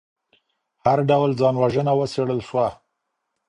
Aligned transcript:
هر 0.85 0.99
ډول 1.09 1.31
ځان 1.39 1.55
وژنه 1.63 1.93
وڅیړل 1.99 2.39
سوه. 2.49 2.67